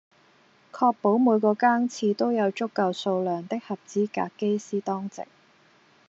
[0.71, 5.27] 確保每個更次都有足夠數量的合資格機師當值